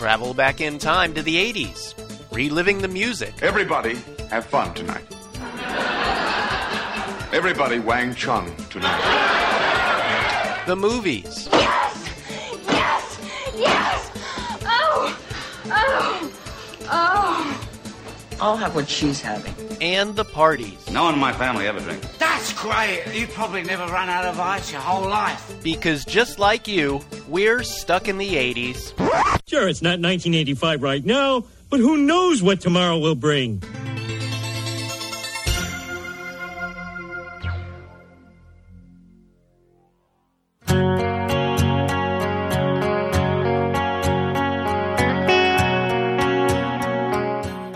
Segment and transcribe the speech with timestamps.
[0.00, 1.92] travel back in time to the 80s,
[2.32, 3.96] reliving the music, Everybody
[4.30, 5.04] have fun tonight.
[7.34, 10.62] Everybody Wang Chung tonight.
[10.66, 12.08] the movies, Yes!
[12.66, 13.20] Yes!
[13.58, 14.10] Yes!
[14.64, 15.18] Oh!
[15.66, 16.32] Oh!
[16.90, 17.68] Oh!
[18.40, 19.52] I'll have what she's having.
[19.82, 20.90] and the parties.
[20.90, 22.06] No one in my family ever drinks.
[22.16, 23.02] That's great.
[23.12, 25.54] You probably never run out of ice your whole life.
[25.62, 28.92] Because just like you, we're stuck in the 80s.
[29.48, 33.62] Sure, it's not 1985 right now, but who knows what tomorrow will bring?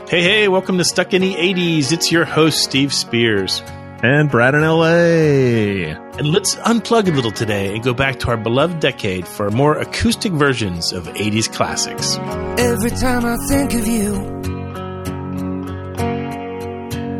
[0.08, 1.90] Hey, hey, welcome to Stuck in the 80s.
[1.90, 3.62] It's your host, Steve Spears.
[4.04, 5.96] And Brad in LA.
[6.18, 9.78] And let's unplug a little today and go back to our beloved decade for more
[9.78, 12.18] acoustic versions of 80s classics.
[12.58, 14.14] Every time I think of you,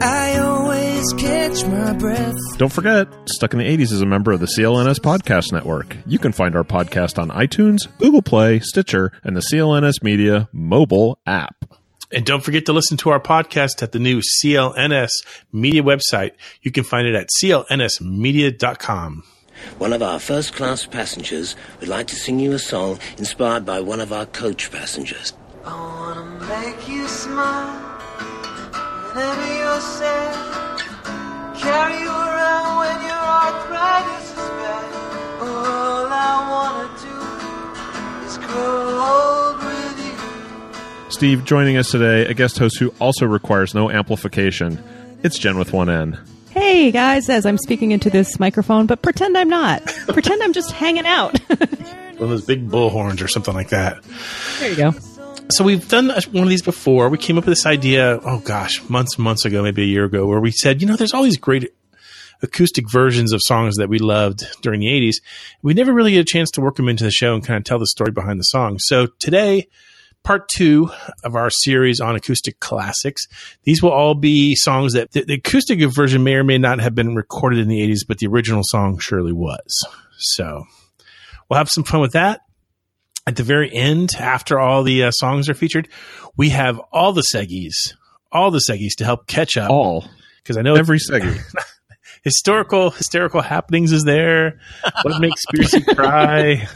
[0.03, 2.35] I always catch my breath.
[2.59, 5.97] Don't forget, Stuck in the 80s is a member of the CLNS Podcast Network.
[6.07, 11.19] You can find our podcast on iTunes, Google Play, Stitcher, and the CLNS Media mobile
[11.27, 11.65] app.
[12.15, 15.11] And don't forget to listen to our podcast at the new CLNS
[15.53, 16.31] media website.
[16.63, 19.25] You can find it at clnsmedia.com.
[19.79, 23.81] One of our first class passengers would like to sing you a song inspired by
[23.81, 25.33] one of our coach passengers.
[25.65, 27.81] I wanna make you smile
[29.13, 30.81] whenever you're sad.
[31.59, 34.87] Carry you around when your arthritis is bad.
[35.41, 37.19] All I wanna do
[38.27, 39.74] is grow old with you.
[41.15, 44.83] Steve joining us today, a guest host who also requires no amplification.
[45.23, 46.19] It's Jen with one N.
[46.51, 49.87] Hey guys, as I'm speaking into this microphone, but pretend I'm not.
[50.09, 51.39] pretend I'm just hanging out.
[51.49, 54.03] One of those big bullhorns or something like that.
[54.59, 54.91] there you go.
[55.51, 57.09] So we've done one of these before.
[57.09, 60.27] We came up with this idea, oh gosh, months, months ago, maybe a year ago,
[60.27, 61.73] where we said, you know, there's all these great
[62.43, 65.17] acoustic versions of songs that we loved during the 80s.
[65.63, 67.65] We never really get a chance to work them into the show and kind of
[67.65, 68.79] tell the story behind the song.
[68.79, 69.69] So today,
[70.25, 70.91] part two
[71.23, 73.27] of our series on acoustic classics.
[73.63, 76.95] These will all be songs that the, the acoustic version may or may not have
[76.95, 79.87] been recorded in the 80s, but the original song surely was.
[80.19, 80.65] So
[81.49, 82.41] we'll have some fun with that.
[83.27, 85.89] At the very end, after all the uh, songs are featured,
[86.37, 87.75] we have all the seggies,
[88.33, 89.71] all the seggies to help catch up.
[89.71, 90.07] All.
[90.43, 91.41] Because I know Every segment.
[92.25, 94.59] historical hysterical happenings is there.
[95.03, 96.69] What makes Spearsy cry?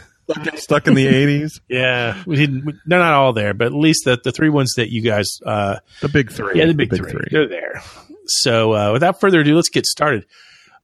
[0.57, 1.61] Stuck in the 80s.
[1.69, 2.65] Yeah, we didn't.
[2.65, 5.27] We, they're not all there, but at least the the three ones that you guys,
[5.45, 6.59] uh, The big three.
[6.59, 7.83] yeah, the big, three, they're there.
[8.27, 10.27] So uh, without further ado, let's get started.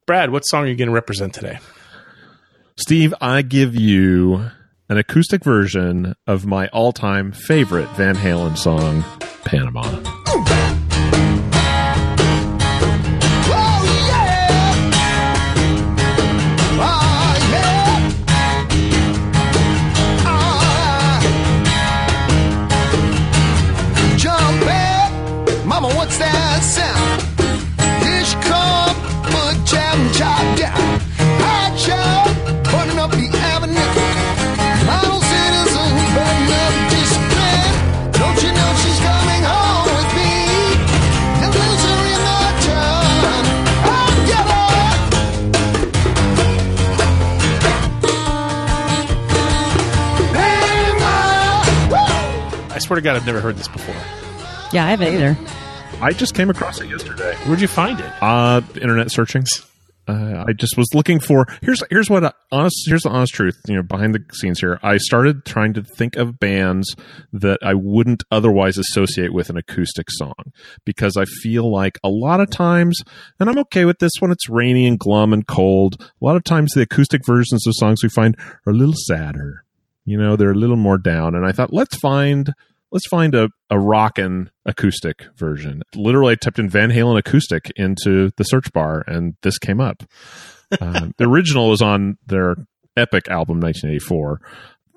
[0.07, 1.59] Brad, what song are you going to represent today?
[2.77, 4.51] Steve, I give you
[4.89, 9.05] an acoustic version of my all time favorite Van Halen song,
[9.45, 9.83] Panama.
[52.95, 53.95] Swear to God, I've never heard this before.
[54.73, 55.37] Yeah, I haven't either.
[56.01, 57.35] I just came across it yesterday.
[57.47, 58.13] Where'd you find it?
[58.23, 59.67] Uh, internet searchings.
[60.07, 63.59] Uh, I just was looking for here's here's what I, honest here's the honest truth
[63.67, 66.95] you know behind the scenes here I started trying to think of bands
[67.33, 70.53] that I wouldn't otherwise associate with an acoustic song
[70.85, 73.01] because I feel like a lot of times
[73.41, 76.45] and I'm okay with this when it's rainy and glum and cold a lot of
[76.45, 79.65] times the acoustic versions of songs we find are a little sadder
[80.05, 82.53] you know they're a little more down and I thought let's find
[82.95, 85.83] let's find a, a rockin' acoustic version.
[85.95, 90.05] Literally, I typed in Van Halen acoustic into the search bar, and this came up.
[90.81, 92.55] um, the original was on their
[92.97, 94.41] Epic album, 1984.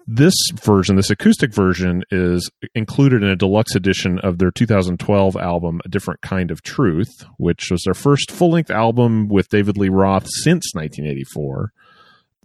[0.09, 5.81] This version, this acoustic version, is included in a deluxe edition of their 2012 album,
[5.83, 9.89] A Different Kind of Truth, which was their first full length album with David Lee
[9.89, 11.73] Roth since 1984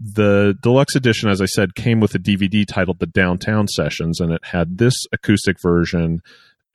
[0.03, 4.33] the deluxe edition, as I said, came with a DVD titled The Downtown Sessions, and
[4.33, 6.21] it had this acoustic version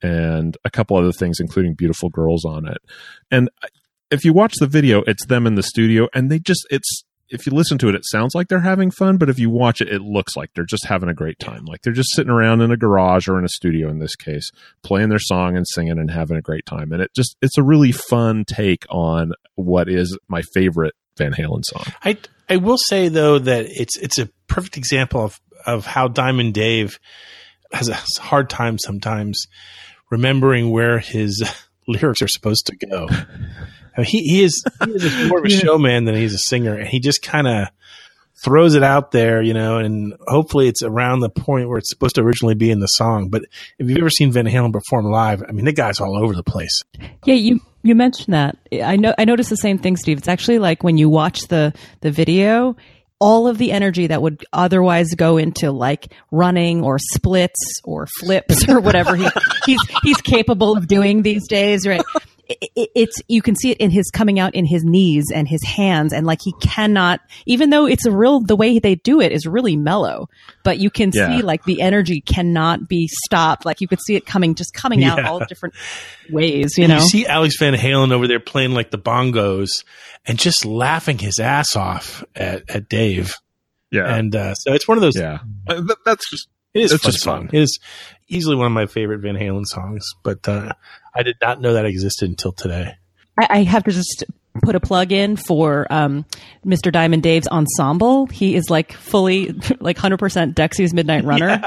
[0.00, 2.78] and a couple other things, including Beautiful Girls on it.
[3.30, 3.50] And
[4.10, 7.46] if you watch the video, it's them in the studio, and they just, it's, if
[7.46, 9.88] you listen to it, it sounds like they're having fun, but if you watch it,
[9.88, 11.66] it looks like they're just having a great time.
[11.66, 14.50] Like they're just sitting around in a garage or in a studio in this case,
[14.82, 16.90] playing their song and singing and having a great time.
[16.90, 21.64] And it just, it's a really fun take on what is my favorite Van Halen
[21.64, 21.84] song.
[22.02, 22.16] I
[22.48, 26.98] I will say though that it's it's a perfect example of of how Diamond Dave
[27.72, 29.46] has a hard time sometimes
[30.10, 31.42] remembering where his
[31.88, 33.08] lyrics are supposed to go.
[33.10, 36.74] I mean, he he is he is more of a showman than he's a singer,
[36.74, 37.68] and he just kind of
[38.44, 42.14] throws it out there, you know, and hopefully it's around the point where it's supposed
[42.14, 43.30] to originally be in the song.
[43.30, 43.42] But
[43.78, 46.44] if you've ever seen Van Halen perform live, I mean, the guy's all over the
[46.44, 46.82] place.
[47.24, 48.56] Yeah, you you mentioned that.
[48.72, 50.18] I know I noticed the same thing, Steve.
[50.18, 52.76] It's actually like when you watch the the video,
[53.20, 58.68] all of the energy that would otherwise go into like running or splits or flips
[58.68, 59.28] or whatever he,
[59.66, 62.02] he's he's capable of doing these days, right?
[62.48, 65.46] It, it, it's you can see it in his coming out in his knees and
[65.46, 69.20] his hands and like he cannot even though it's a real the way they do
[69.20, 70.28] it is really mellow
[70.64, 71.28] but you can Yeah.
[71.36, 75.04] see like the energy cannot be stopped like you could see it coming just coming
[75.04, 75.28] out Yeah.
[75.28, 75.74] all different
[76.30, 79.68] ways you And know you see Alex Van Halen over there playing like the bongos
[80.24, 83.34] and just laughing his ass off at, at Dave.
[83.90, 84.06] Yeah.
[84.14, 85.16] And uh, so it's one of those.
[85.16, 85.38] yeah.
[86.04, 86.48] That's just,
[86.78, 87.46] It is It's fun just song.
[87.48, 87.56] fun.
[87.56, 87.78] It is
[88.28, 90.72] easily one of my favorite Van Halen songs, but uh,
[91.14, 92.94] I did not know that existed until today.
[93.38, 94.24] I, I have to just
[94.62, 96.24] put a plug in for um,
[96.66, 96.90] Mr.
[96.90, 98.26] Diamond Dave's ensemble.
[98.26, 101.62] He is like fully, like 100% Dexy's Midnight Runner.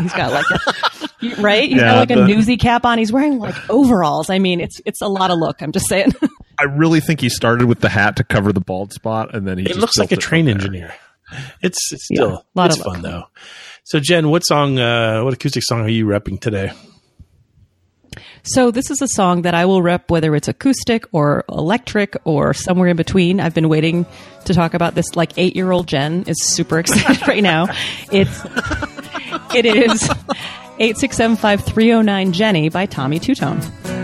[0.00, 1.68] He's got like a, right?
[1.68, 2.98] He's Yeah, got like a the- newsy cap on.
[2.98, 4.30] He's wearing like overalls.
[4.30, 5.60] I mean, it's it's a lot of look.
[5.62, 6.12] I'm just saying.
[6.58, 9.56] I really think he started with the hat to cover the bald spot and then
[9.58, 10.92] he It just looks like a train engineer.
[11.62, 13.24] It's, it's Yeah, still lot it's of fun though.
[13.90, 16.70] So Jen, what song, uh, what acoustic song are you repping today?
[18.44, 22.54] So this is a song that I will rep whether it's acoustic or electric or
[22.54, 23.40] somewhere in between.
[23.40, 24.06] I've been waiting
[24.44, 27.66] to talk about this like 8-year-old Jen is super excited right now.
[28.12, 28.44] It's
[29.56, 30.02] it is
[30.78, 33.99] 8675309 Jenny by Tommy Tutone.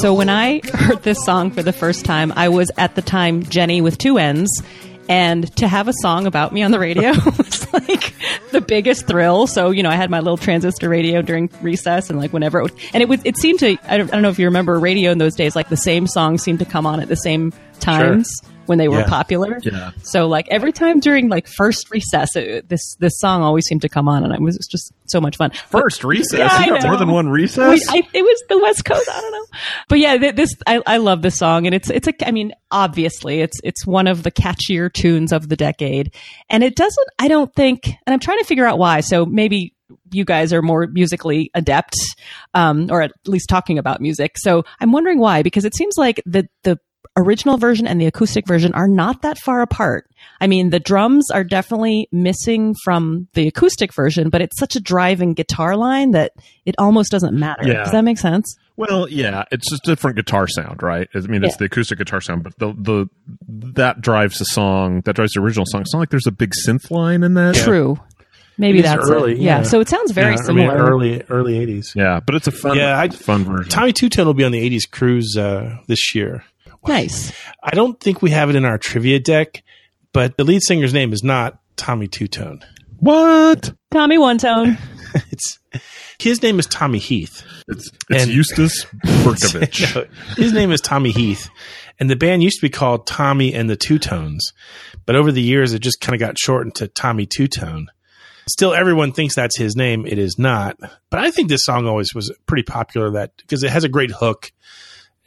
[0.00, 3.42] So when I heard this song for the first time, I was at the time
[3.42, 4.62] Jenny with two N's.
[5.10, 8.14] And to have a song about me on the radio was like
[8.50, 9.46] the biggest thrill.
[9.46, 12.62] So, you know, I had my little transistor radio during recess and like whenever it
[12.62, 14.78] would, and it would, it seemed to, I don't, I don't know if you remember
[14.78, 17.52] radio in those days, like the same songs seemed to come on at the same
[17.80, 19.08] times when they were Yeah.
[19.08, 19.58] popular.
[19.62, 19.90] Yeah.
[20.04, 23.88] So like every time during like first recess, it, this, this song always seemed to
[23.88, 25.50] come on and it was just so much fun.
[25.68, 26.38] First recess.
[26.38, 27.80] Yeah, you got more than one recess?
[27.90, 29.08] I, it was the West Coast.
[29.12, 29.44] I don't know,
[29.88, 32.14] but yeah, this I, I love this song, and it's it's a.
[32.26, 36.14] I mean, obviously, it's it's one of the catchier tunes of the decade,
[36.48, 37.08] and it doesn't.
[37.18, 39.00] I don't think, and I'm trying to figure out why.
[39.00, 39.74] So maybe
[40.12, 41.94] you guys are more musically adept,
[42.54, 44.36] um, or at least talking about music.
[44.36, 46.78] So I'm wondering why, because it seems like the the
[47.16, 50.08] original version and the acoustic version are not that far apart.
[50.40, 54.80] I mean, the drums are definitely missing from the acoustic version, but it's such a
[54.80, 56.32] driving guitar line that
[56.66, 57.66] it almost doesn't matter.
[57.66, 57.82] Yeah.
[57.84, 58.56] Does that make sense?
[58.76, 61.08] Well, yeah, it's just different guitar sound, right?
[61.14, 61.58] I mean, it's Yeah.
[61.58, 63.06] the acoustic guitar sound, but the the
[63.74, 65.82] that drives the song, that drives the original song.
[65.82, 67.56] It's not like there's a big synth line in that.
[67.56, 67.98] True.
[68.56, 69.38] Maybe It is that's early, it.
[69.38, 69.58] Yeah.
[69.58, 69.62] yeah.
[69.64, 70.90] So it sounds very Yeah, I mean, similar.
[70.90, 71.92] early early eighties.
[71.94, 73.68] Yeah, but it's a fun, Yeah, I- fun version.
[73.70, 76.44] Tommy Tutone will be on the eighties cruise uh, this year.
[76.86, 77.32] Nice.
[77.62, 79.62] I don't think we have it in our trivia deck,
[80.12, 82.62] but the lead singer's name is not Tommy Tutone.
[82.98, 83.72] what?
[83.90, 84.78] Tommy One Tone.
[85.32, 85.58] It's
[86.20, 87.42] his name is Tommy Heath.
[87.66, 89.94] It's it's And- Eustace Berkovich.
[89.96, 90.06] No,
[90.36, 91.48] his name is Tommy Heath,
[91.98, 94.52] and the band used to be called Tommy and the Two Tones,
[95.06, 97.86] but over the years it just kind of got shortened to Tommy Tutone.
[98.48, 100.06] Still, everyone thinks that's his name.
[100.06, 100.76] It is not,
[101.10, 103.10] but I think this song always was pretty popular.
[103.12, 104.52] That because it has a great hook,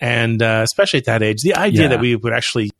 [0.04, 1.88] and uh, especially at that age, the idea Yeah.
[1.90, 2.72] that we would actually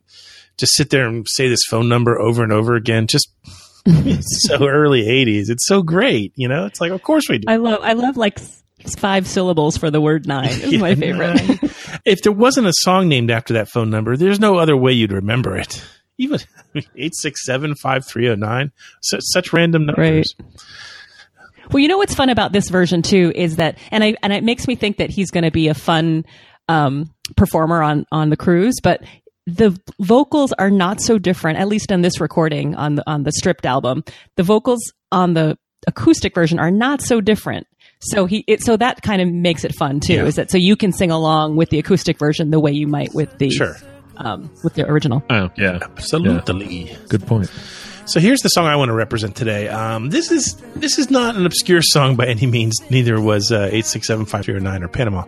[0.58, 3.28] just sit there and say this phone number over and over again, just
[4.20, 5.48] so early '80s.
[5.50, 6.66] It's so great, you know.
[6.66, 7.46] It's like, of course we do.
[7.48, 7.80] I love.
[7.82, 8.38] I love like
[8.98, 10.48] five syllables for the word nine.
[10.50, 11.40] Is my favorite.
[12.04, 15.12] if there wasn't a song named after that phone number, there's no other way you'd
[15.12, 15.82] remember it.
[16.18, 16.38] Even
[16.96, 18.70] eight six seven five three zero nine.
[19.02, 20.34] Such such random numbers.
[21.70, 24.44] Well, you know what's fun about this version too is that, and I and it
[24.44, 26.24] makes me think that he's going to be a fun
[26.68, 28.74] um, performer on on the cruise.
[28.82, 29.02] But
[29.46, 33.32] the vocals are not so different, at least on this recording on the on the
[33.32, 34.04] stripped album.
[34.36, 37.66] The vocals on the acoustic version are not so different.
[38.00, 40.14] So he it, so that kind of makes it fun too.
[40.14, 40.24] Yeah.
[40.24, 43.14] Is that so you can sing along with the acoustic version the way you might
[43.14, 43.76] with the Sure.
[44.16, 45.22] um, with the original.
[45.30, 45.78] Oh, yeah.
[45.82, 46.96] Absolutely.
[47.08, 47.50] Good point.
[48.06, 49.68] So here's the song I want to represent today.
[49.68, 52.78] Um, this is this is not an obscure song by any means.
[52.90, 55.24] Neither was uh, eight six seven five three zero nine or Panama.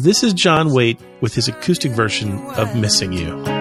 [0.00, 3.59] This is John Waite with his acoustic version of "Missing You."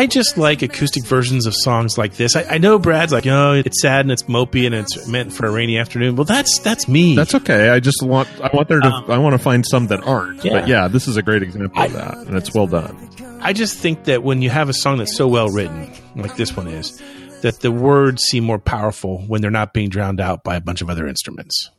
[0.00, 2.34] I just like acoustic versions of songs like this.
[2.34, 5.44] I, I know Brad's like, oh, it's sad and it's mopey and it's meant for
[5.44, 6.16] a rainy afternoon.
[6.16, 7.14] Well, that's that's me.
[7.14, 7.68] That's okay.
[7.68, 10.42] I just want I want there to um, I want to find some that aren't.
[10.42, 10.52] yeah.
[10.52, 13.10] But yeah, this is a great example of that, and it's well done.
[13.42, 16.56] I just think that when you have a song that's so well written, like this
[16.56, 16.98] one is,
[17.42, 20.80] that the words seem more powerful when they're not being drowned out by a bunch
[20.80, 21.70] of other instruments.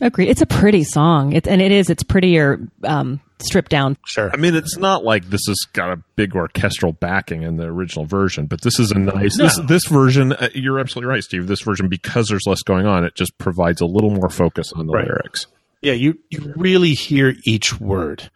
[0.00, 0.28] Agree.
[0.28, 1.32] It's a pretty song.
[1.32, 1.90] It's and it is.
[1.90, 3.96] It's prettier um, stripped down.
[4.06, 4.30] Sure.
[4.32, 8.04] I mean, it's not like this has got a big orchestral backing in the original
[8.06, 10.32] version, but this is a nice this this version.
[10.32, 11.48] Uh, you're absolutely right, Steve.
[11.48, 14.86] This version, because there's less going on, it just provides a little more focus on
[14.86, 15.06] the Right.
[15.06, 15.46] lyrics.
[15.82, 18.30] Yeah, you you really hear each word.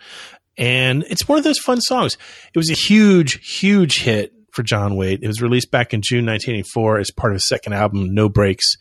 [0.58, 2.16] And it's one of those fun songs.
[2.52, 5.20] It was a huge, huge hit for John Waite.
[5.22, 8.76] It was released back in June 1984 as part of his second album, No Brakes.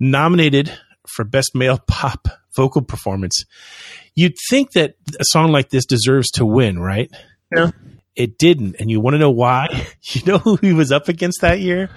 [0.00, 0.72] Nominated
[1.14, 3.44] for Best Male Pop Vocal Performance.
[4.14, 7.10] You'd think that a song like this deserves to win, right?
[7.54, 7.70] Yeah.
[8.16, 8.76] It didn't.
[8.80, 9.86] And you want to know why?
[10.14, 11.90] You know who he was up against that year?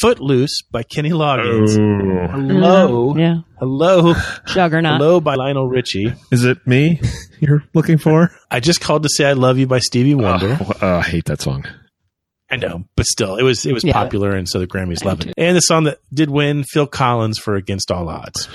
[0.00, 1.78] Footloose by Kenny Loggins.
[1.78, 2.26] Oh.
[2.32, 3.16] Hello.
[3.16, 3.36] Yeah.
[3.58, 4.14] Hello.
[4.46, 5.00] Juggernaut.
[5.00, 6.12] Hello by Lionel Richie.
[6.32, 7.00] Is it me
[7.40, 8.30] you're looking for?
[8.50, 10.58] I just called to say I love you by Stevie Wonder.
[10.60, 11.64] Oh, uh, I hate that song.
[12.52, 13.94] I know, but still, it was it was Yeah.
[13.94, 15.32] popular, and so the Grammys love it.
[15.38, 18.46] And the song that did win, Phil Collins for "Against All Odds."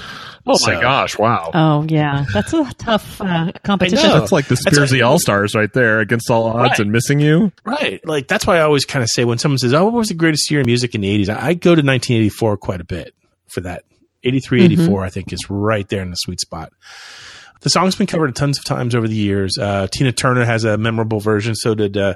[0.46, 1.18] Oh So- my gosh!
[1.18, 1.50] Wow.
[1.54, 4.08] Oh yeah, that's a tough uh, competition.
[4.12, 6.80] That's like the Spears Spearsy like- All Stars right there against all odds Right.
[6.80, 7.52] and missing you.
[7.66, 10.10] Right, like that's why I always kind of say when someone says, "Oh, what was
[10.10, 12.86] the greatest year in music in the '80s?" I I go to 1984 quite a
[12.86, 13.16] bit
[13.48, 13.82] for that.
[14.24, 16.72] 83, 84, I think, is right there in the sweet spot.
[17.62, 19.58] The song's been covered tons of times over the years.
[19.58, 21.56] Uh, Tina Turner has a memorable version.
[21.56, 22.16] So did uh,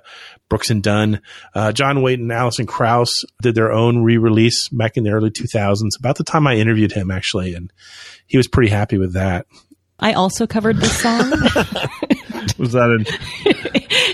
[0.49, 1.21] Brooks and Dunn.
[1.53, 5.97] Uh, John Waite and Alison Krauss did their own re-release back in the early 2000s.
[5.99, 7.71] About the time I interviewed him, actually, and
[8.27, 9.45] he was pretty happy with that.
[9.99, 11.29] I also covered this song
[12.57, 13.05] Was that in?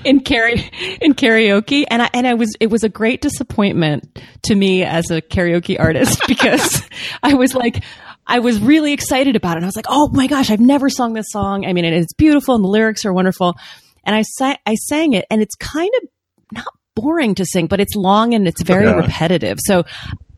[0.06, 4.56] in karaoke in karaoke, and I and I was it was a great disappointment to
[4.56, 6.84] me as a karaoke artist because
[7.24, 7.84] I was like.
[8.28, 9.58] I was really excited about it.
[9.58, 11.66] And I was like, "Oh my gosh, I've never sung this song.
[11.66, 13.56] I mean, it's beautiful, and the lyrics are wonderful."
[14.04, 16.10] And I sang, I sang it, and it's kind of
[16.52, 16.66] not
[16.96, 18.94] boring to sing, but it's long and it's very Yeah.
[18.96, 19.58] repetitive.
[19.62, 19.84] So,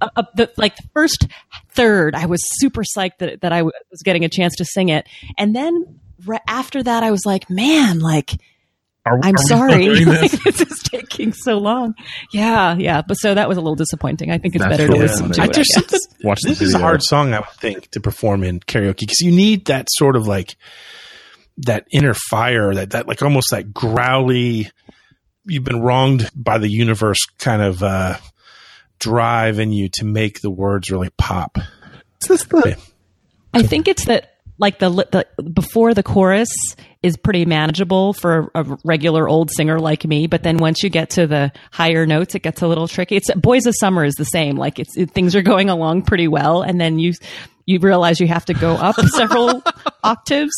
[0.01, 1.27] uh, uh, the, like the first
[1.72, 4.89] third, I was super psyched that that I w- was getting a chance to sing
[4.89, 8.39] it, and then right after that, I was like, "Man, like."
[9.06, 9.88] Are, I'm are sorry.
[10.06, 10.44] Like, this?
[10.44, 11.96] this is taking so long.
[12.34, 13.01] Yeah, yeah.
[13.01, 14.29] But so that was a little disappointing.
[14.29, 15.50] I think it's That's better to really listen to I it.
[15.50, 16.08] I just guess.
[16.24, 19.32] Watch this is a hard song, I would think, to perform in karaoke because you
[19.32, 20.56] need that sort of like
[21.60, 24.70] that inner fire, that that like almost that growly.
[25.46, 28.18] You've been wronged by the universe, kind of uh,
[29.00, 31.58] drive in you to make the words really pop.
[32.22, 32.77] Is this the?
[33.53, 36.50] I think it's that like the, the before the chorus
[37.01, 41.10] is pretty manageable for a regular old singer like me, but then once you get
[41.12, 43.16] to the higher notes, it gets a little tricky.
[43.16, 44.58] It's Boys of Summer is the same.
[44.58, 47.13] Like it's it, things are going along pretty well, and then you
[47.66, 49.63] you realize you have to go up several
[50.04, 50.51] octaves,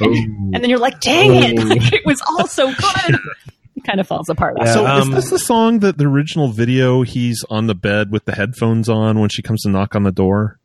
[0.00, 1.62] and then you're like, "Dang it!
[1.64, 3.18] Like, it was all so good."
[3.76, 4.56] It kind of falls apart.
[4.58, 4.72] Yeah.
[4.72, 8.24] So Um, is this the song that the original video he's on the bed with
[8.24, 10.58] the headphones on when she comes to knock on the door?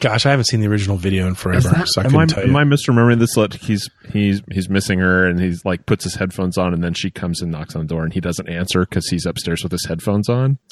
[0.00, 2.44] Gosh, I haven't seen the original video in forever, so I am couldn't I, tell
[2.44, 2.50] you.
[2.50, 3.36] am I misremembering this?
[3.36, 6.92] Like he's he's he's missing her, and he's like puts his headphones on, and then
[6.92, 9.72] she comes and knocks on the door, and he doesn't answer because he's upstairs with
[9.72, 10.58] his headphones on.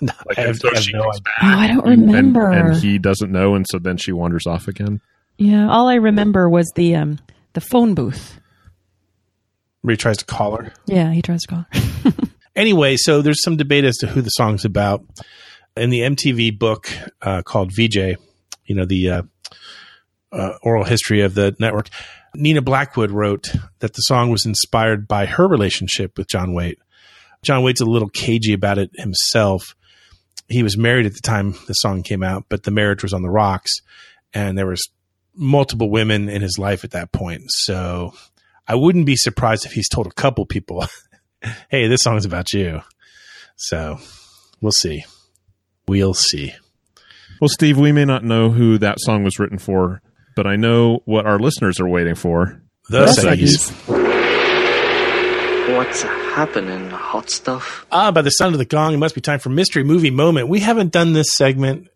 [0.00, 1.20] Like, I have- so I have she no idea.
[1.22, 2.50] back, Oh, I don't and- remember.
[2.50, 5.00] and, he doesn't know, and so then she wanders off again.
[5.38, 7.20] Yeah, all I remember was the um
[7.54, 8.38] the phone booth.
[9.82, 10.72] Where he tries to call her.
[10.86, 11.66] Yeah, he tries to call.
[11.70, 12.12] her.
[12.56, 15.04] Anyway, so there's some debate as to who the song's about.
[15.76, 16.88] In the MTV book
[17.20, 18.16] uh, called VJ,
[18.64, 19.22] you know, the uh,
[20.30, 21.88] uh, oral history of the network,
[22.34, 26.78] Nina Blackwood wrote that the song was inspired by her relationship with John Waite.
[27.42, 29.74] John Waite's a little cagey about it himself.
[30.48, 33.22] He was married at the time the song came out, but the marriage was on
[33.22, 33.72] the rocks
[34.32, 34.82] and there was
[35.34, 37.42] multiple women in his life at that point.
[37.48, 38.14] So
[38.68, 40.86] I wouldn't be surprised if he's told a couple people,
[41.68, 42.80] "Hey, this song's about you."
[43.56, 43.98] So
[44.60, 45.04] we'll see.
[45.86, 46.54] We'll see.
[47.40, 50.00] Well, Steve, we may not know who that song was written for,
[50.34, 52.62] but I know what our listeners are waiting for.
[52.88, 53.70] The Seggies.
[55.76, 57.86] What's happening, hot stuff?
[57.90, 60.48] Ah, by the sound of the gong, it must be time for mystery movie moment.
[60.48, 61.88] We haven't done this segment.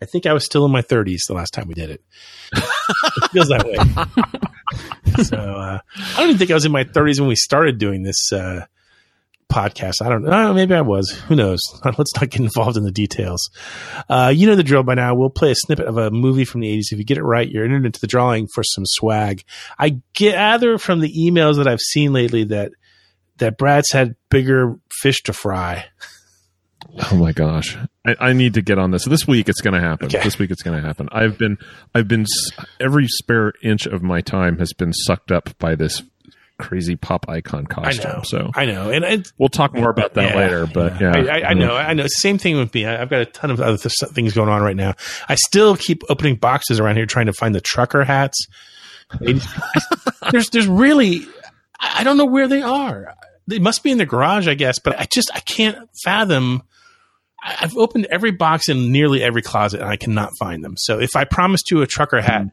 [0.00, 2.04] I think I was still in my 30s the last time we did it.
[2.52, 5.22] it feels that way.
[5.24, 8.02] so uh, I don't even think I was in my 30s when we started doing
[8.02, 8.66] this uh,
[9.50, 10.02] podcast.
[10.02, 10.52] I don't know.
[10.52, 11.10] Maybe I was.
[11.28, 11.60] Who knows?
[11.84, 13.50] Let's not get involved in the details.
[14.08, 15.14] Uh, you know the drill by now.
[15.14, 16.92] We'll play a snippet of a movie from the 80s.
[16.92, 19.44] If you get it right, you're entered into the drawing for some swag.
[19.78, 22.72] I gather from the emails that I've seen lately that
[23.38, 25.86] that Brad's had bigger fish to fry.
[27.10, 27.76] Oh my gosh,
[28.06, 29.04] I, I need to get on this.
[29.04, 30.06] This week it's going to happen.
[30.06, 30.22] Okay.
[30.22, 31.08] This week it's going to happen.
[31.12, 31.58] I've been,
[31.94, 32.24] I've been,
[32.80, 36.02] every spare inch of my time has been sucked up by this
[36.58, 38.06] crazy pop icon costume.
[38.06, 38.22] I know.
[38.24, 38.90] So I know.
[38.90, 40.66] And we'll talk more about that Yeah, later.
[40.66, 41.74] But yeah, I, I, I know.
[41.74, 42.06] I know.
[42.08, 42.86] Same thing with me.
[42.86, 44.94] I've got a ton of other th- things going on right now.
[45.28, 48.46] I still keep opening boxes around here trying to find the trucker hats.
[49.20, 51.26] there's, there's really,
[51.78, 53.14] I don't know where they are.
[53.46, 56.62] They must be in the garage, I guess, but I just, I can't fathom.
[57.44, 60.74] I've opened every box in nearly every closet and I cannot find them.
[60.76, 62.48] So if I promised you a trucker hat, hmm.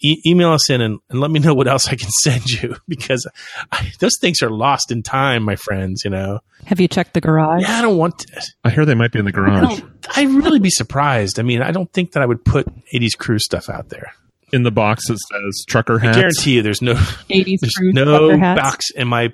[0.00, 2.76] E- email us in and, and let me know what else I can send you
[2.88, 3.26] because
[3.72, 6.40] I, those things are lost in time, my friends, you know?
[6.66, 7.62] Have you checked the garage?
[7.62, 8.42] Yeah, I don't want to.
[8.64, 9.80] I hear they might be in the garage.
[10.16, 11.38] I'd really be surprised.
[11.38, 14.12] I mean, I don't think that I would put 80s crew stuff out there.
[14.50, 16.94] In the box that says trucker I guarantee you there's no
[17.30, 19.30] 80s there's crew no box in my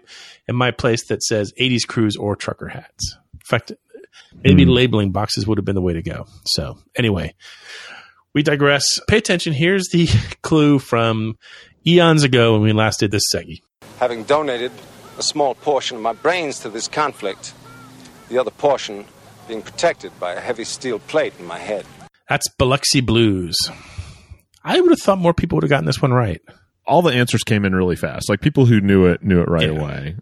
[0.48, 3.16] in my place that says 80s crews or trucker hats.
[3.32, 3.72] In fact,
[4.42, 4.70] maybe hmm.
[4.70, 6.26] labeling boxes would have been the way to go.
[6.46, 7.34] So, anyway,
[8.34, 8.84] we digress.
[9.08, 9.52] Pay attention.
[9.52, 10.08] Here's the
[10.42, 11.36] clue from
[11.86, 13.60] eons ago when we last did this Segi.
[13.98, 14.72] having donated
[15.18, 17.52] a small portion of my brains to this conflict,
[18.28, 19.04] the other portion
[19.46, 21.84] being protected by a heavy steel plate in my head.
[22.28, 23.56] That's Biloxi Blues.
[24.64, 26.40] I would have thought more people would have gotten this one right.
[26.86, 28.28] All the answers came in really fast.
[28.30, 29.78] Like people who knew it knew it right Yeah.
[29.78, 30.16] away.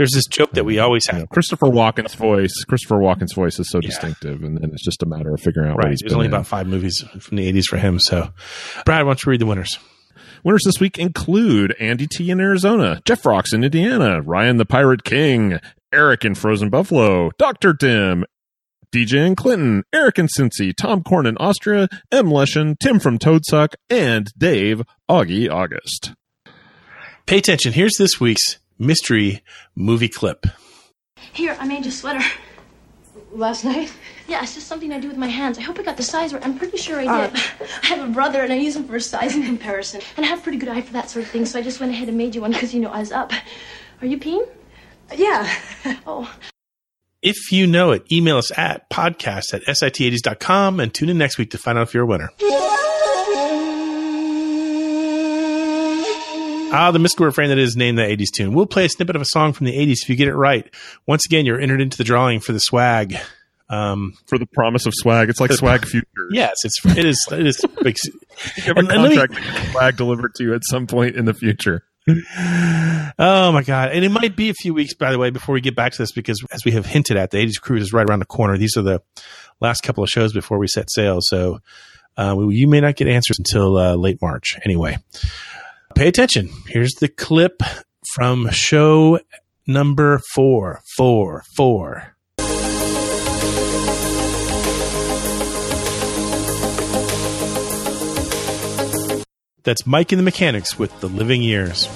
[0.00, 1.20] There's this joke that we always You have.
[1.24, 2.54] know, Christopher Walken's voice.
[2.66, 5.76] Christopher Walken's voice is so distinctive, and then it's just a matter of figuring out
[5.76, 5.90] what Right.
[5.90, 6.32] he's There's been only in.
[6.32, 7.98] about five movies from the 80s for him.
[7.98, 8.30] So,
[8.86, 9.78] Brad, why don't you read the winners?
[10.42, 15.04] Winners this week include Andy T in Arizona, Jeff Rocks in Indiana, Ryan the Pirate
[15.04, 15.60] King,
[15.92, 17.74] Eric in Frozen Buffalo, Dr.
[17.74, 18.24] Tim,
[18.90, 22.28] DJ in Clinton, Eric in Cincy, Tom Korn in Austria, M.
[22.30, 26.14] Leshen, Tim from Toadsuck, and Dave Augie August.
[27.26, 27.74] Pay attention.
[27.74, 29.42] Here's this week's mystery
[29.76, 30.46] movie clip.
[31.32, 32.24] Here, I made you a sweater.
[33.32, 33.92] Last night?
[34.26, 35.56] Yeah, it's just something I do with my hands.
[35.58, 36.44] I hope I got the size right.
[36.44, 37.40] I'm pretty sure I Uh, did.
[37.84, 40.00] I have a brother and I use him for a sizing comparison.
[40.16, 41.78] And I have a pretty good eye for that sort of thing, so I just
[41.78, 43.32] went ahead and made you one because, you know, I was up.
[44.00, 44.48] Are you peeing?
[45.14, 45.48] Yeah.
[46.06, 46.32] Oh,
[47.22, 51.50] If you know it, email us at podcast at sit80s.com and tune in next week
[51.50, 52.30] to find out if you're a winner.
[56.72, 58.54] Ah, the mystical refrain that is named the 80s tune.
[58.54, 60.72] We'll play a snippet of a song from the 80s if you get it right.
[61.06, 63.16] Once again, you're entered into the drawing for the swag.
[63.68, 65.28] Um, For the promise of swag.
[65.30, 66.06] It's like swag future.
[66.32, 67.96] yes, it's it is it is big.
[68.56, 71.14] You have a And- me- contract to get swag delivered to you at some point
[71.14, 71.84] in the future.
[72.08, 73.90] Oh my god!
[73.92, 75.98] And it might be a few weeks, by the way, before we get back to
[75.98, 78.56] this, because as we have hinted at, the '80s cruise is right around the corner.
[78.58, 79.02] These are the
[79.60, 81.60] last couple of shows before we set sail, so
[82.16, 84.56] uh, we- you may not get answers until uh, late March.
[84.64, 84.96] Anyway,
[85.94, 86.48] pay attention.
[86.66, 87.62] Here's the clip
[88.14, 89.20] from show
[89.66, 92.16] number four, four, four.
[99.62, 101.86] That's Mike and the Mechanics with the Living Years.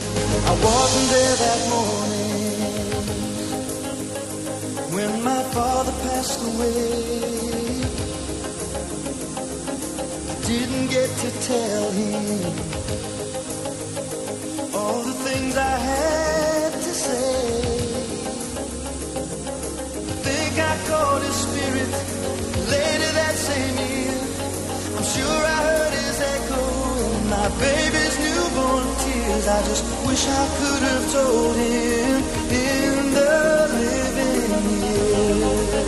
[27.58, 29.46] Baby's newborn tears.
[29.48, 34.50] I just wish I could have told him in the living
[34.82, 35.84] years.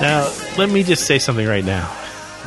[0.00, 1.88] Now, let me just say something right now.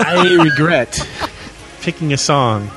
[0.00, 0.98] I regret
[1.80, 2.70] picking a song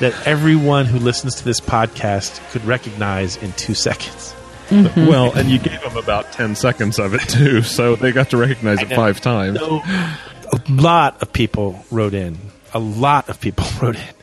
[0.00, 4.34] that everyone who listens to this podcast could recognize in two seconds.
[4.68, 5.06] Mm-hmm.
[5.06, 8.36] Well, and you gave them about 10 seconds of it too, so they got to
[8.36, 9.58] recognize it five times.
[9.58, 10.31] So, a
[10.68, 12.38] lot of people wrote in.
[12.74, 14.14] A lot of people wrote in.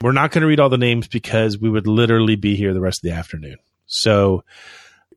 [0.00, 2.80] We're not going to read all the names because we would literally be here the
[2.80, 3.56] rest of the afternoon.
[3.86, 4.44] So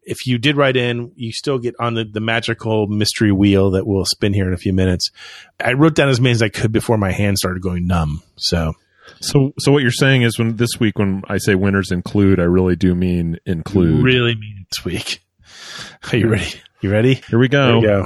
[0.03, 3.85] if you did write in, you still get on the, the magical mystery wheel that
[3.85, 5.11] will spin here in a few minutes.
[5.63, 8.23] I wrote down as many as I could before my hand started going numb.
[8.37, 8.73] So
[9.19, 12.43] So, so what you're saying is when this week, when I say winners include, I
[12.43, 14.03] really do mean include.
[14.03, 15.23] really mean this week.
[16.11, 16.53] Are you ready?
[16.81, 17.21] You ready?
[17.29, 17.67] Here we go.
[17.67, 18.05] There you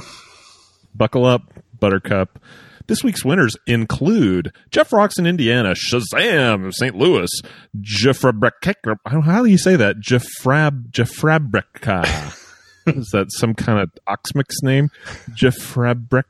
[0.94, 1.42] Buckle up,
[1.86, 2.40] Buttercup.
[2.88, 6.96] This week's winners include Jeff Rocks in Indiana, Shazam of St.
[6.96, 7.30] Louis,
[7.80, 8.96] Jeffrabrek.
[9.06, 10.00] How do you say that?
[10.00, 12.02] Jeffrab Jeffrabreka.
[12.88, 14.88] Is that some kind of Oxmix name?
[15.30, 16.24] Jeffrabrek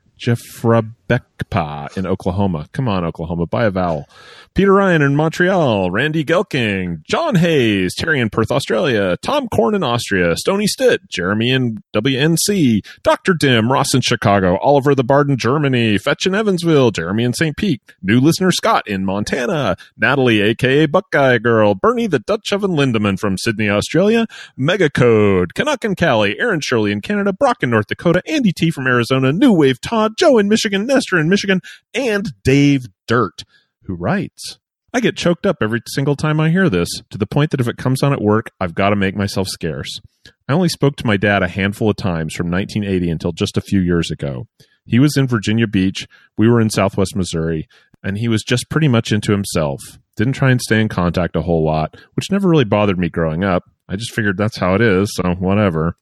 [1.07, 2.67] Jeffrabekpa in Oklahoma.
[2.71, 4.07] Come on, Oklahoma, buy a vowel.
[4.53, 9.83] Peter Ryan in Montreal, Randy Gelking, John Hayes, Terry in Perth, Australia, Tom Korn in
[9.83, 13.35] Austria, Stony Stitt, Jeremy in WNC, Dr.
[13.35, 17.55] Dim, Ross in Chicago, Oliver the Bard in Germany, Fetch in Evansville, Jeremy in St.
[17.55, 23.19] Pete, new listener Scott in Montana, Natalie, aka Buckeye Girl, Bernie the Dutch Oven Lindemann
[23.19, 27.87] from Sydney, Australia, Mega Code, Canuck and Callie, Aaron Shirley in Canada, Brock in North
[27.87, 31.61] Dakota, Andy T from Arizona, New Wave Todd, Joe in Michigan, In Michigan,
[31.93, 33.43] and Dave Dirt
[33.87, 34.59] who writes,
[34.93, 37.67] I get choked up every single time I hear this, to the point that if
[37.67, 39.99] it comes on at work, I've got to make myself scarce.
[40.47, 43.61] I only spoke to my dad a handful of times from 1980 until just a
[43.61, 44.47] few years ago.
[44.85, 46.07] He was in Virginia Beach,
[46.37, 47.67] we were in southwest Missouri,
[48.03, 49.81] and he was just pretty much into himself.
[50.15, 53.43] Didn't try and stay in contact a whole lot, which never really bothered me growing
[53.43, 53.63] up.
[53.89, 55.97] I just figured that's how it is, so whatever.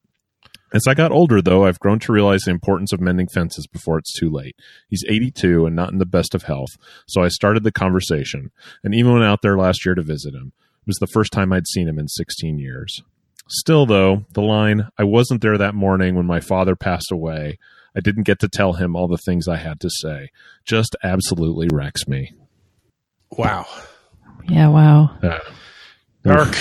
[0.76, 3.98] As I got older, though, I've grown to realize the importance of mending fences before
[3.98, 4.58] it's too late.
[4.90, 6.72] He's 82 and not in the best of health,
[7.08, 8.52] so I started the conversation,
[8.84, 10.52] and even went out there last year to visit him.
[10.82, 13.02] It was the first time I'd seen him in 16 years.
[13.48, 17.58] Still, though, the line, I wasn't there that morning when my father passed away,
[17.96, 20.28] I didn't get to tell him all the things I had to say,
[20.66, 22.34] just absolutely wrecks me.
[23.38, 23.66] Wow.
[24.50, 25.18] Yeah, wow.
[25.24, 25.40] Uh,
[26.24, 26.58] Dark,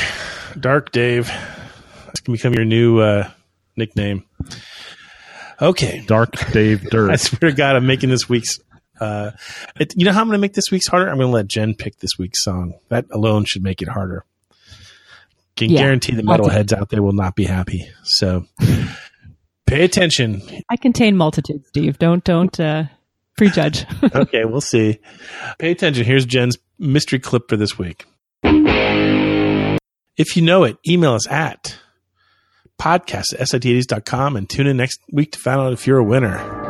[0.60, 1.32] dark Dave.
[2.10, 3.28] It's gonna become your new uh,
[3.76, 4.24] nickname.
[5.60, 7.10] Okay, Dark Dave Dirt.
[7.12, 8.58] I swear to God, I'm making this week's.
[9.00, 9.32] Uh,
[9.78, 11.08] it, you know how I'm going to make this week's harder?
[11.08, 12.74] I'm going to let Jen pick this week's song.
[12.88, 14.24] That alone should make it harder.
[15.56, 17.88] Can Yeah, guarantee the metalheads out there will not be happy.
[18.02, 18.46] So
[19.66, 20.42] pay attention.
[20.68, 21.98] I contain multitudes, Steve.
[21.98, 22.84] Don't don't uh,
[23.36, 23.84] prejudge.
[24.14, 24.98] okay, we'll see.
[25.58, 26.04] Pay attention.
[26.04, 28.06] Here's Jen's mystery clip for this week.
[30.16, 31.78] If you know it, email us at
[32.80, 36.64] podcast at sit80s.com and tune in next week to find out if you're a winner.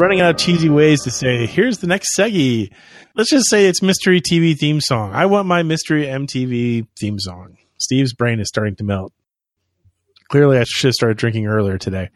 [0.00, 2.72] running out of cheesy ways to say, here's the next Seggy.
[3.14, 5.12] Let's just say it's mystery TV theme song.
[5.12, 7.58] I want my mystery MTV theme song.
[7.76, 9.12] Steve's brain is starting to melt.
[10.30, 12.10] Clearly, I should have started drinking earlier today.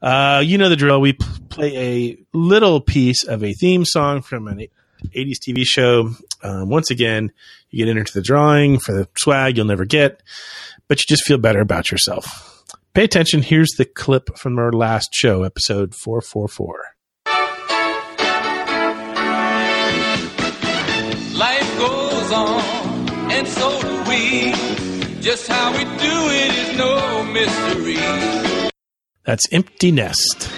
[0.00, 1.00] Uh, you know the drill.
[1.00, 4.66] We p- play a little piece of a theme song from an
[5.14, 6.10] 80s TV show.
[6.44, 7.32] Um, once again,
[7.70, 10.22] you get entered to the drawing for the swag you'll never get,
[10.86, 12.64] but you just feel better about yourself.
[12.94, 13.42] Pay attention.
[13.42, 16.84] Here's the clip from our last show, episode 444.
[21.34, 22.60] Life goes on,
[23.32, 24.85] and so do we.
[25.26, 27.96] Just how we do it is no mystery.
[29.24, 30.48] That's Empty Nest.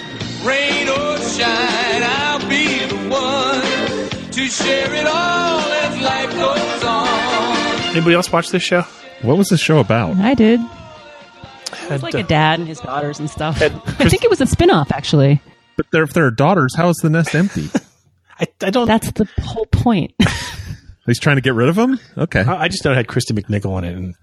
[0.42, 7.96] Rain or shine, I'll be the one to share it all as life goes on.
[7.96, 8.82] Anybody else watch this show?
[9.22, 10.18] What was this show about?
[10.18, 10.60] I did.
[10.60, 13.62] Had, It's like uh, a dad and his daughters and stuff.
[13.62, 15.40] I think it was a spin-off actually.
[15.78, 17.70] But they're, if there are daughters, how is the nest empty?
[18.38, 18.86] I, I don't.
[18.86, 20.12] That's the whole point.
[21.06, 21.98] He's trying to get rid of them?
[22.18, 22.40] Okay.
[22.42, 24.14] I, I just know it had Kristy McNichol in it, and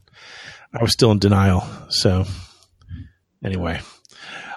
[0.74, 1.64] I was still in denial.
[1.90, 2.26] So,
[3.44, 3.82] anyway,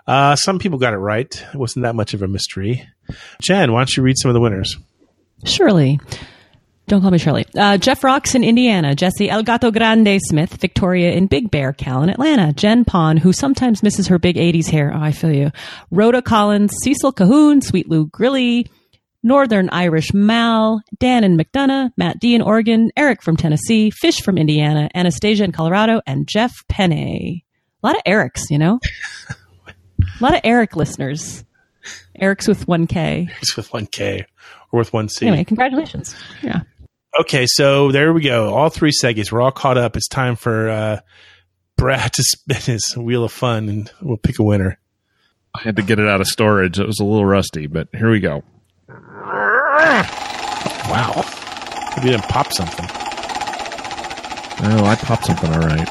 [0.07, 1.45] uh, some people got it right.
[1.53, 2.89] It wasn't that much of a mystery.
[3.41, 4.77] Jen, why don't you read some of the winners?
[5.45, 6.01] Shirley.
[6.89, 7.45] Don't call me Shirley.
[7.55, 8.95] Uh, Jeff Rocks in Indiana.
[8.95, 10.55] Jesse El Gato Grande Smith.
[10.57, 12.53] Victoria in Big Bear, Cal in Atlanta.
[12.55, 14.91] Jen Pond, who sometimes misses her big 80s hair.
[14.95, 15.53] Oh, I feel you.
[15.91, 16.73] Rhoda Collins.
[16.83, 17.63] Cecil Cahoon.
[17.63, 18.71] Sweet Lou Grilly.
[19.23, 20.81] Northern Irish Mal.
[20.99, 21.91] Dan in McDonough.
[21.97, 22.91] Matt D in Oregon.
[22.97, 23.91] Eric from Tennessee.
[23.91, 24.89] Fish from Indiana.
[24.95, 26.01] Anastasia in Colorado.
[26.07, 26.93] And Jeff Penne.
[26.93, 27.43] A
[27.83, 28.81] lot of Erics, you know?
[29.29, 31.45] A lot of Eric listeners.
[32.19, 33.31] Eric's with 1K.
[33.41, 34.27] It's with one K
[34.73, 35.27] or with one C.
[35.27, 36.15] Anyway, congratulations.
[36.43, 36.63] Yeah.
[37.21, 38.55] Okay, so there we go.
[38.55, 39.33] All three segments.
[39.33, 39.97] We're all caught up.
[39.97, 41.01] It's time for uh,
[41.77, 44.79] Brad to spin his wheel of fun, and we'll pick a winner.
[45.55, 46.79] I had to get it out of storage.
[46.79, 48.43] It was a little rusty, but here we go.
[49.79, 51.25] Wow.
[51.97, 52.87] Maybe didn't pop something.
[54.61, 55.89] Oh, I popped something all right.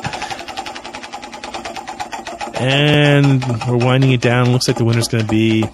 [2.59, 4.51] And we're winding it down.
[4.51, 5.65] Looks like the winner's going to be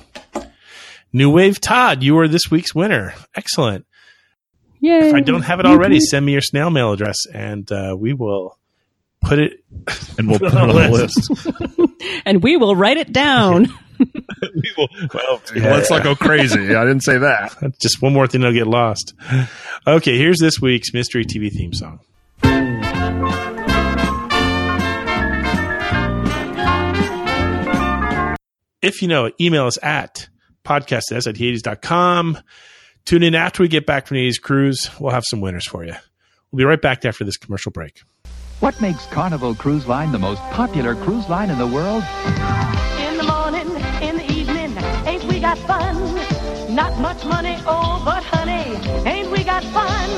[1.12, 2.04] New Wave Todd.
[2.04, 3.14] You are this week's winner.
[3.36, 3.86] Excellent.
[4.80, 5.10] Yay.
[5.10, 8.14] If I don't have it already, send me your snail mail address, and uh, we
[8.14, 8.60] will
[9.22, 9.64] put it.
[10.18, 11.32] And we'll put it on the list.
[12.26, 13.74] and we will write it down.
[14.56, 16.76] We will, well, let's not go crazy.
[16.76, 17.56] I didn't say that.
[17.82, 19.14] Just one more thing that'll get lost.
[19.88, 22.00] Okay, here's this week's mystery TV theme song.
[28.82, 30.28] If you know it, email us at
[30.66, 32.38] podcast at SIT80s.com.
[33.06, 34.90] Tune in after we get back from the 80s cruise.
[35.00, 35.94] We'll have some winners for you.
[36.52, 38.02] We'll be right back after this commercial break.
[38.60, 42.04] What makes Carnival Cruise Line the most popular cruise line in the world?
[45.44, 46.74] Got fun?
[46.74, 50.10] Not much money, oh, but honey, ain't we got fun?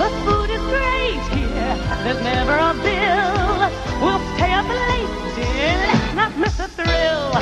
[0.00, 3.54] The food is great here, there's never a bill.
[4.02, 7.32] We'll stay up late, dear, let's not miss a thrill.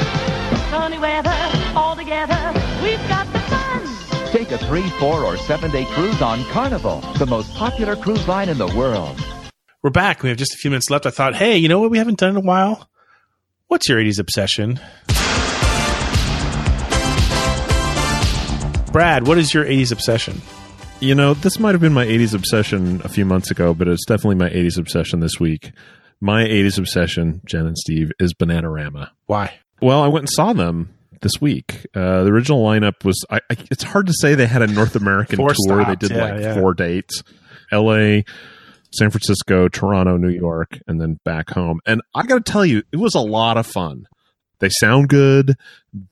[0.68, 1.40] Sunny weather,
[1.74, 2.40] all together,
[2.82, 4.28] we've got the fun.
[4.30, 8.50] Take a three, four, or seven day cruise on Carnival, the most popular cruise line
[8.50, 9.18] in the world.
[9.82, 10.22] We're back.
[10.22, 11.06] We have just a few minutes left.
[11.06, 12.86] I thought, hey, you know what we haven't done in a while?
[13.68, 14.78] What's your 80s obsession?
[18.92, 20.42] Brad, what is your 80s obsession?
[21.00, 24.04] You know, this might have been my 80s obsession a few months ago, but it's
[24.04, 25.72] definitely my 80s obsession this week.
[26.20, 29.08] My 80s obsession, Jen and Steve, is Bananarama.
[29.26, 29.54] Why?
[29.80, 31.86] Well, I went and saw them this week.
[31.94, 34.94] Uh, the original lineup was, I, I, it's hard to say they had a North
[34.94, 35.54] American tour.
[35.54, 36.54] stops, they did yeah, like yeah.
[36.54, 37.22] four dates
[37.72, 38.20] LA,
[38.92, 41.80] San Francisco, Toronto, New York, and then back home.
[41.86, 44.06] And I got to tell you, it was a lot of fun.
[44.62, 45.56] They sound good.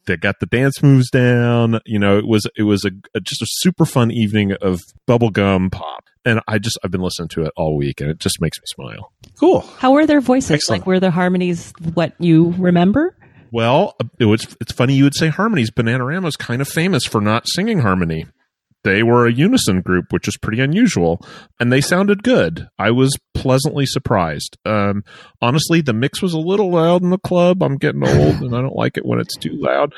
[0.06, 1.78] They got the dance moves down.
[1.86, 5.70] You know, it was it was a, a just a super fun evening of bubblegum
[5.70, 6.04] pop.
[6.24, 8.64] And I just I've been listening to it all week, and it just makes me
[8.66, 9.12] smile.
[9.38, 9.60] Cool.
[9.78, 10.50] How were their voices?
[10.50, 10.80] Excellent.
[10.80, 13.14] Like, were the harmonies what you remember?
[13.52, 14.44] Well, it was.
[14.60, 15.70] It's funny you would say harmonies.
[15.70, 18.26] Bananarama is kind of famous for not singing harmony.
[18.82, 21.20] They were a unison group, which is pretty unusual,
[21.58, 22.66] and they sounded good.
[22.78, 24.56] I was pleasantly surprised.
[24.64, 25.04] Um,
[25.42, 27.62] honestly, the mix was a little loud in the club.
[27.62, 29.92] I'm getting old, and I don't like it when it's too loud.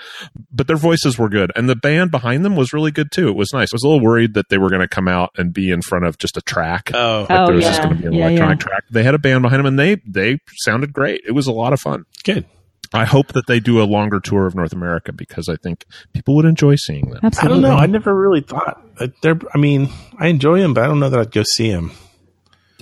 [0.50, 3.28] But their voices were good, and the band behind them was really good too.
[3.28, 3.72] It was nice.
[3.72, 5.80] I was a little worried that they were going to come out and be in
[5.82, 6.90] front of just a track.
[6.92, 8.66] Oh, like Oh, there was just going to be an Yeah, electronic yeah.
[8.66, 8.84] track.
[8.90, 11.20] They had a band behind them, and they they sounded great.
[11.26, 12.04] It was a lot of fun.
[12.24, 12.46] Good.
[12.92, 16.36] I hope that they do a longer tour of North America because I think people
[16.36, 17.20] would enjoy seeing them.
[17.22, 17.58] Absolutely.
[17.58, 17.82] I don't know.
[17.82, 19.38] I never really thought that they're.
[19.54, 21.92] I mean, I enjoy them, but I don't know that I'd go see them.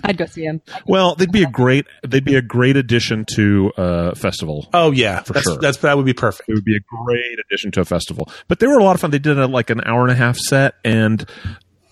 [0.02, 0.62] I'd go see him.
[0.86, 4.68] Well, they'd be a great they'd be a great addition to a festival.
[4.72, 5.58] Oh yeah, for that's, sure.
[5.58, 6.48] That's that would be perfect.
[6.48, 8.30] It would be a great addition to a festival.
[8.48, 9.10] But they were a lot of fun.
[9.10, 11.28] They did a, like an hour and a half set, and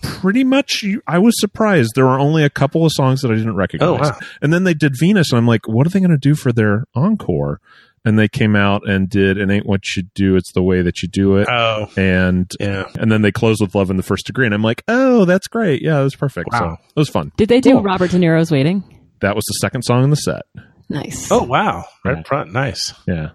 [0.01, 1.91] pretty much I was surprised.
[1.93, 3.89] There were only a couple of songs that I didn't recognize.
[3.89, 4.19] Oh, wow.
[4.41, 6.51] And then they did Venus, and I'm like, what are they going to do for
[6.51, 7.61] their encore?
[8.05, 11.01] And they came out and did "It Ain't What You Do, It's the Way That
[11.01, 12.85] You Do It." Oh, and yeah.
[12.97, 15.47] and then they closed with "Love in the First Degree," and I'm like, oh, that's
[15.47, 15.81] great.
[15.81, 16.49] Yeah, it was perfect.
[16.51, 16.59] Wow.
[16.59, 17.31] So it was fun.
[17.35, 18.83] Did they do Robert De Niro's Waiting?
[19.21, 20.43] That was the second song in the set.
[20.87, 21.31] Nice.
[21.31, 22.93] Oh wow, right up front, nice.
[23.07, 23.31] Yeah.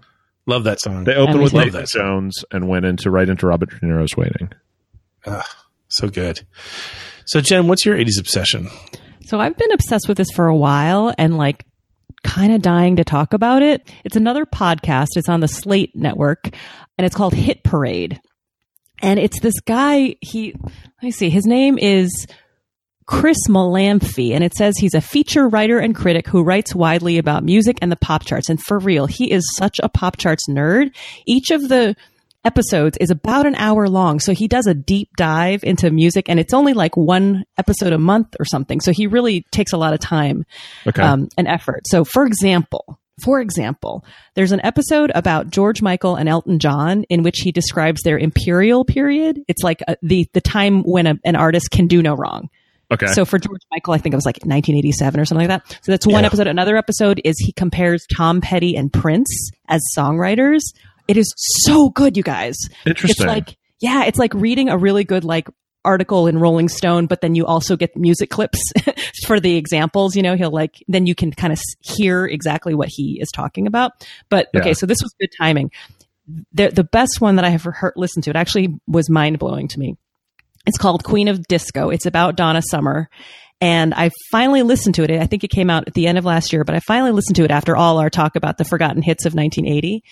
[0.46, 1.04] Love that song.
[1.04, 2.02] They opened with love Nathan that song.
[2.02, 4.50] Jones and went into right into Robert De Niro's "Waiting."
[5.26, 5.44] Ugh,
[5.88, 6.40] so good.
[7.26, 8.68] So Jen, what's your '80s obsession?
[9.26, 11.64] So I've been obsessed with this for a while and like
[12.24, 13.88] kind of dying to talk about it.
[14.04, 15.08] It's another podcast.
[15.16, 16.48] It's on the Slate network
[16.98, 18.20] and it's called Hit Parade.
[19.02, 22.26] And it's this guy, he, let me see, his name is
[23.06, 27.44] Chris Molanphy, and it says he's a feature writer and critic who writes widely about
[27.44, 28.48] music and the pop charts.
[28.48, 30.94] And for real, he is such a pop charts nerd.
[31.26, 31.96] Each of the
[32.44, 34.20] episodes is about an hour long.
[34.20, 37.98] So he does a deep dive into music, and it's only like one episode a
[37.98, 38.80] month or something.
[38.80, 40.44] So he really takes a lot of time
[40.86, 41.02] Okay.
[41.02, 41.82] um, and effort.
[41.86, 44.04] So, for example, for example,
[44.34, 48.84] there's an episode about George Michael and Elton John in which he describes their imperial
[48.84, 49.40] period.
[49.46, 52.50] It's like uh the the time when a, an artist can do no wrong.
[52.90, 53.06] Okay.
[53.06, 55.78] So for George Michael, I think it was like 1987 or something like that.
[55.84, 56.26] So that's one Yeah.
[56.26, 56.48] episode.
[56.48, 60.60] Another episode is he compares Tom Petty and Prince as songwriters.
[61.08, 62.54] It is so good, you guys.
[62.86, 63.10] Interesting.
[63.10, 65.48] It's like, yeah, it's like reading a really good like
[65.84, 68.58] article in Rolling Stone, but then you also get music clips
[69.26, 70.16] for the examples.
[70.16, 73.66] You know, he'll like then you can kind of hear exactly what he is talking
[73.66, 73.92] about.
[74.30, 74.60] But Yeah.
[74.60, 75.70] okay, so this was good timing.
[76.52, 78.30] the the best one that I have heard listened to.
[78.30, 79.96] It actually was mind blowing to me.
[80.66, 81.90] It's called Queen of Disco.
[81.90, 83.10] It's about Donna Summer.
[83.60, 85.10] And I finally listened to it.
[85.10, 87.36] I think it came out at the end of last year, but I finally listened
[87.36, 90.02] to it after all our talk about the forgotten hits of 1980.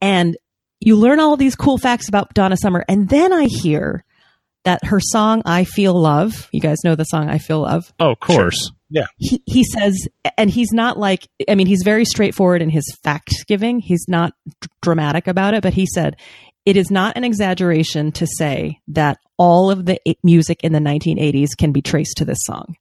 [0.00, 0.36] And
[0.80, 2.84] you learn all these cool facts about Donna Summer.
[2.88, 4.04] And then I hear
[4.64, 7.92] that her song, I Feel Love, you guys know the song I Feel Love.
[7.98, 8.72] Oh, of course.
[8.90, 9.06] Yeah.
[9.18, 9.96] He, he says,
[10.36, 13.80] and he's not like, I mean, he's very straightforward in his fact giving.
[13.80, 16.16] He's not d- dramatic about it, but he said,
[16.66, 20.78] it is not an exaggeration to say that all of the eh, music in the
[20.78, 22.76] 1980s can be traced to this song.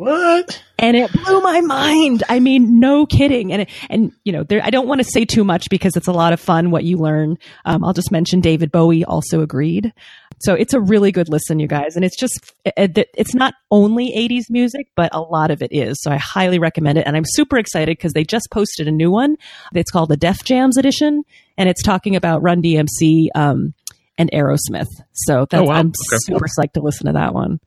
[0.00, 0.62] What?
[0.78, 2.22] And it blew my mind.
[2.28, 3.52] I mean, no kidding.
[3.52, 6.12] And, and, you know, there, I don't want to say too much because it's a
[6.12, 7.36] lot of fun what you learn.
[7.66, 9.92] Um, I'll just mention David Bowie also agreed.
[10.40, 11.96] So it's a really good listen, you guys.
[11.96, 15.70] And it's just, it, it- it's not only 80s music, but a lot of it
[15.70, 15.98] is.
[16.00, 17.06] So I highly recommend it.
[17.06, 19.36] And I'm super excited because they just posted a new one.
[19.74, 21.24] It's called the Def Jams edition.
[21.58, 23.74] And it's talking about Run DMC, um,
[24.16, 24.86] and Aerosmith.
[25.12, 25.74] So that's, Oh, wow.
[25.74, 26.18] I'm Okay.
[26.24, 27.60] super psyched to listen to that one.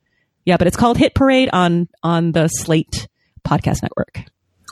[0.45, 3.07] Yeah, but it's called Hit Parade on on the Slate
[3.47, 4.21] podcast network.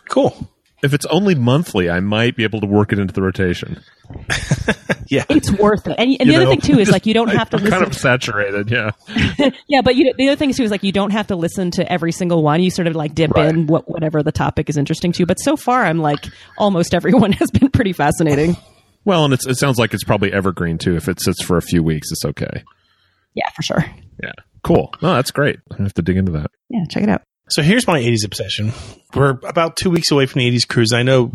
[0.10, 0.50] Cool.
[0.84, 3.84] If it's only monthly, I might be able to work it into the rotation.
[5.08, 5.96] yeah, it's worth it.
[6.00, 7.80] And, and You the other thing too is like you don't have to I'm listen.
[7.80, 8.72] kind of saturated.
[8.72, 8.92] Yeah.
[9.68, 11.90] yeah, but you, the other thing too is like you don't have to listen to
[11.92, 12.64] every single one.
[12.64, 15.28] You sort of like dip in what, whatever the topic is interesting to you.
[15.28, 16.26] But so far, I'm like
[16.58, 18.58] almost everyone has been pretty fascinating.
[19.06, 20.96] Well, and it's, it sounds like it's probably evergreen too.
[20.96, 22.64] If it sits for a few weeks, it's okay.
[23.36, 23.86] Yeah, for sure.
[24.22, 24.34] Yeah.
[24.64, 24.94] Cool.
[25.02, 25.60] No, that's great.
[25.72, 26.52] I have to dig into that.
[26.70, 27.24] Yeah, check it out.
[27.50, 28.72] So here's my 80s obsession.
[29.14, 30.94] We're about two weeks away from the 80s cruise.
[30.94, 31.34] I know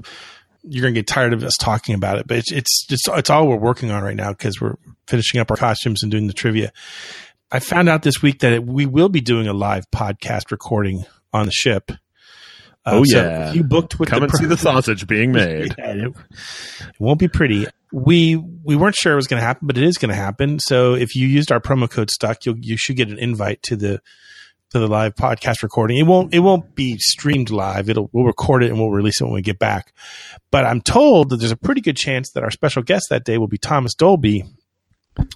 [0.63, 3.31] you're going to get tired of us talking about it, but it's, it's, it's, it's
[3.31, 6.33] all we're working on right now because we're finishing up our costumes and doing the
[6.33, 6.73] trivia.
[7.51, 11.05] I found out this week that it, we will be doing a live podcast recording
[11.33, 11.93] on the ship.
[12.85, 13.51] Uh, oh yeah.
[13.51, 15.75] if you booked with Come the and see the sausage being made.
[15.77, 16.15] Yeah, it, it
[16.99, 17.67] won't be pretty.
[17.93, 20.59] We we weren't sure it was going to happen, but it is going to happen.
[20.59, 23.77] So if you used our promo code stuck, you you should get an invite to
[23.77, 24.01] the
[24.71, 25.99] to the live podcast recording.
[25.99, 27.89] It won't it won't be streamed live.
[27.89, 29.93] It'll we'll record it and we'll release it when we get back.
[30.51, 33.39] But I'm told that there's a pretty good chance that our special guest that day
[33.39, 34.45] will be Thomas Dolby.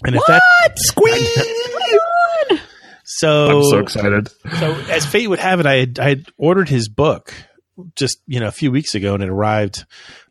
[0.05, 0.43] And if that
[0.77, 2.61] squeeze,
[3.05, 4.29] so I'm so excited.
[4.59, 7.33] So as fate would have it, I had, I had ordered his book
[7.97, 9.87] just you know a few weeks ago, and it arrived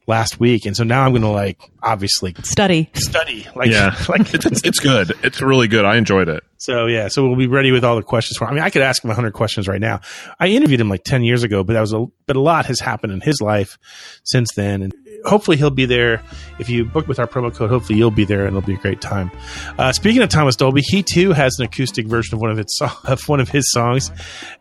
[0.09, 4.33] last week, and so now I'm going to like obviously study, study, like yeah, like
[4.33, 5.13] it's, it's, it's good.
[5.23, 5.85] It's really good.
[5.85, 6.43] I enjoyed it.
[6.57, 8.45] So yeah, so we'll be ready with all the questions for.
[8.45, 10.01] I mean, I could ask him 100 questions right now.
[10.39, 12.81] I interviewed him like 10 years ago, but that was a but a lot has
[12.81, 13.77] happened in his life
[14.23, 14.93] since then, and
[15.25, 16.21] hopefully he'll be there.
[16.59, 18.77] If you book with our promo code, hopefully you'll be there, and it'll be a
[18.77, 19.31] great time.
[19.77, 22.79] Uh, speaking of Thomas Dolby, he too has an acoustic version of one of its
[23.05, 24.11] of one of his songs.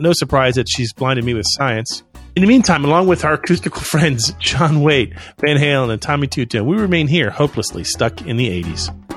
[0.00, 2.02] No surprise that she's blinded me with science.
[2.36, 6.66] In the meantime, along with our acoustical friends John Waite, Van Halen, and Tommy Tutone,
[6.66, 9.07] we remain here, hopelessly stuck in the 80s.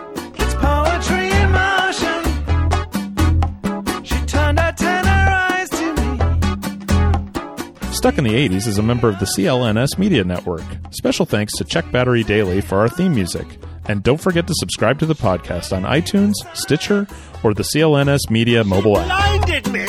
[8.01, 10.63] Stuck in the 80s is a member of the CLNS Media Network.
[10.89, 13.45] Special thanks to Check Battery Daily for our theme music.
[13.85, 17.05] And don't forget to subscribe to the podcast on iTunes, Stitcher,
[17.43, 19.05] or the CLNS Media mobile app.
[19.05, 19.85] Blinded me.